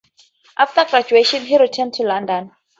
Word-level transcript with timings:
After 0.57 0.83
graduation 0.85 1.45
he 1.45 1.59
returned 1.59 1.93
to 1.93 2.03
London. 2.03 2.53